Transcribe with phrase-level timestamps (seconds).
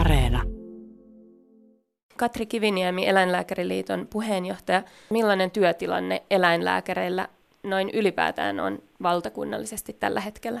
[0.00, 0.42] Areena.
[2.16, 4.82] Katri Kiviniemi, Eläinlääkäriliiton puheenjohtaja.
[5.10, 7.26] Millainen työtilanne eläinlääkäreillä
[7.62, 10.60] noin ylipäätään on valtakunnallisesti tällä hetkellä?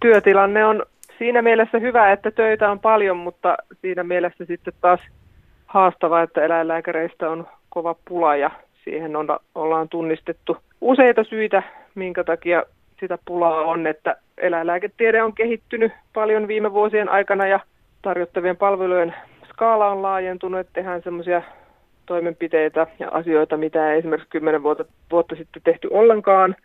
[0.00, 0.86] Työtilanne on
[1.18, 5.00] siinä mielessä hyvä, että töitä on paljon, mutta siinä mielessä sitten taas
[5.66, 8.50] haastava, että eläinlääkäreistä on kova pula ja
[8.84, 11.62] siihen on, ollaan tunnistettu useita syitä,
[11.94, 12.62] minkä takia
[13.00, 17.60] sitä pulaa on, että eläinlääketiede on kehittynyt paljon viime vuosien aikana ja
[18.02, 19.14] tarjottavien palvelujen
[19.48, 21.42] skaala on laajentunut, että tehdään semmoisia
[22.06, 26.56] toimenpiteitä ja asioita, mitä ei esimerkiksi 10 vuotta, vuotta sitten tehty ollenkaan.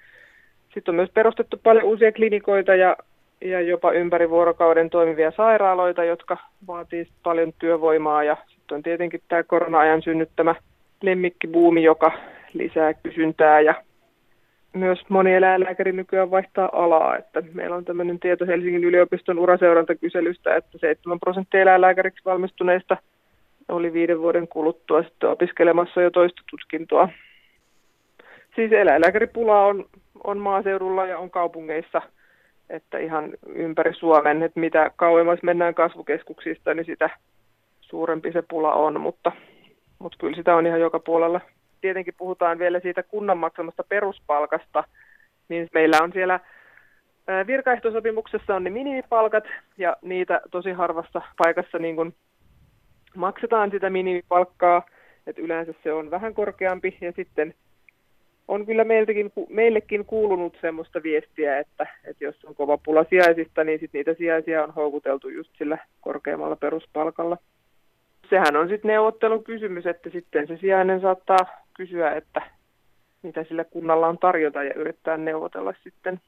[0.74, 2.98] Sitten on myös perustettu paljon uusia klinikoita ja,
[3.42, 8.24] ja jopa ympäri vuorokauden toimivia sairaaloita, jotka vaatii paljon työvoimaa.
[8.24, 10.56] Ja sitten on tietenkin tämä korona-ajan synnyttämä
[11.02, 12.12] lemmikkibuumi, joka
[12.54, 13.76] lisää kysyntää ja
[14.74, 17.18] myös moni eläinlääkäri nykyään vaihtaa alaa.
[17.18, 22.98] Että meillä on tämmöinen tieto Helsingin yliopiston uraseurantakyselystä, että 7 prosenttia eläinlääkäriksi valmistuneista
[23.70, 27.10] oli viiden vuoden kuluttua sitten opiskelemassa jo toista tutkintoa.
[28.56, 29.86] Siis eläinlääkäripula on,
[30.24, 32.02] on maaseudulla ja on kaupungeissa,
[32.70, 37.10] että ihan ympäri Suomen, että mitä kauemmas mennään kasvukeskuksista, niin sitä
[37.82, 39.32] suurempi se pula on, mutta,
[40.00, 41.42] mutta kyllä sitä on ihan joka puolella
[41.84, 44.84] tietenkin puhutaan vielä siitä kunnan maksamasta peruspalkasta,
[45.50, 46.40] niin meillä on siellä
[47.48, 49.44] virkaehtosopimuksessa on ne minimipalkat
[49.78, 52.16] ja niitä tosi harvassa paikassa niin kuin
[53.16, 54.86] maksetaan sitä minimipalkkaa,
[55.28, 57.54] että yleensä se on vähän korkeampi ja sitten
[58.48, 63.80] on kyllä meiltäkin, meillekin kuulunut semmoista viestiä, että, että jos on kova pula sijaisista, niin
[63.80, 67.38] sit niitä sijaisia on houkuteltu just sillä korkeammalla peruspalkalla.
[68.30, 72.42] Sehän on sitten neuvottelukysymys, että sitten se sijainen saattaa kysyä, että
[73.24, 76.22] mitä sillä kunnalla on tarjota ja yrittää neuvotella sitten,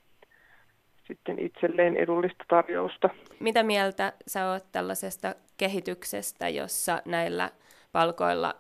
[1.08, 3.10] sitten itselleen edullista tarjousta.
[3.40, 7.50] Mitä mieltä sä oot tällaisesta kehityksestä, jossa näillä
[7.92, 8.56] palkoilla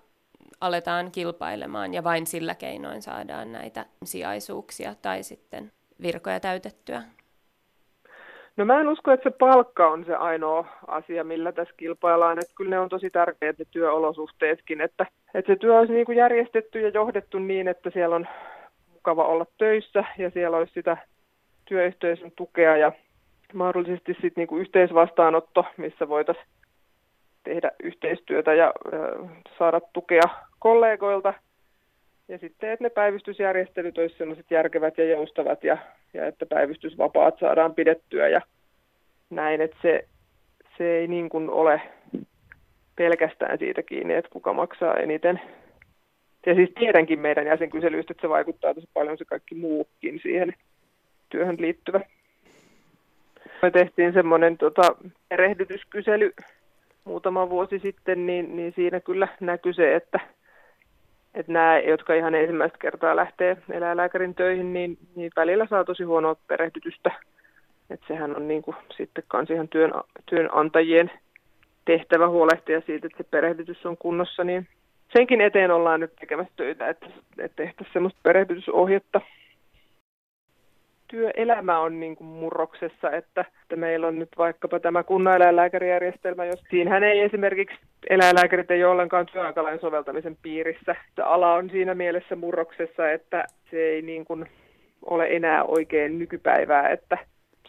[0.61, 5.71] aletaan kilpailemaan ja vain sillä keinoin saadaan näitä sijaisuuksia tai sitten
[6.01, 7.03] virkoja täytettyä?
[8.57, 12.39] No mä en usko, että se palkka on se ainoa asia, millä tässä kilpaillaan.
[12.39, 16.17] Että kyllä ne on tosi tärkeät ne työolosuhteetkin, että, että se työ olisi niin kuin
[16.17, 18.27] järjestetty ja johdettu niin, että siellä on
[18.93, 20.97] mukava olla töissä ja siellä olisi sitä
[21.65, 22.91] työyhteisön tukea ja
[23.53, 26.47] mahdollisesti sitten niin kuin yhteisvastaanotto, missä voitaisiin
[27.43, 28.73] tehdä yhteistyötä ja
[29.57, 30.29] saada tukea
[30.59, 31.33] kollegoilta.
[32.27, 35.77] Ja sitten, että ne päivystysjärjestelyt olisivat sellaiset järkevät ja joustavat ja
[36.15, 38.41] ja että päivystysvapaat saadaan pidettyä ja
[39.29, 40.07] näin, että se,
[40.77, 41.81] se ei niin kuin ole
[42.95, 45.41] pelkästään siitä kiinni, että kuka maksaa eniten.
[46.45, 50.53] Ja siis tiedänkin meidän jäsenkyselyistä, että se vaikuttaa tosi paljon se kaikki muukin siihen
[51.29, 51.99] työhön liittyvä.
[53.61, 54.95] Me tehtiin semmoinen tota,
[55.31, 56.33] erehdytyskysely
[57.03, 60.19] muutama vuosi sitten, niin, niin siinä kyllä näkyy se, että
[61.35, 66.35] että nämä, jotka ihan ensimmäistä kertaa lähtee eläinlääkärin töihin, niin, niin välillä saa tosi huonoa
[66.47, 67.11] perehdytystä.
[67.89, 69.91] Että sehän on niin kuin sitten kans ihan työn,
[70.25, 71.11] työnantajien
[71.85, 74.67] tehtävä huolehtia siitä, että se perehdytys on kunnossa, niin
[75.17, 77.05] senkin eteen ollaan nyt tekemässä töitä, että,
[77.37, 79.21] että tehtäisiin semmoista perehdytysohjetta
[81.07, 87.03] työelämä on niin kuin murroksessa, että, että meillä on nyt vaikkapa tämä kunnaneläinlääkärijärjestelmä, jos siinähän
[87.03, 87.77] ei esimerkiksi
[88.09, 90.95] eläinlääkärit ei ole ollenkaan työaikalain soveltamisen piirissä.
[91.23, 94.45] Ala on siinä mielessä murroksessa, että se ei niin kuin
[95.05, 97.17] ole enää oikein nykypäivää, että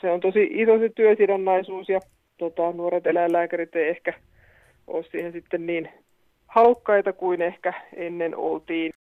[0.01, 2.01] se on tosi iso se työsidonnaisuus ja
[2.39, 4.13] tota, nuoret eläinlääkärit ei ehkä
[4.87, 5.89] ole siihen sitten niin
[6.47, 8.93] halukkaita kuin ehkä ennen oltiin.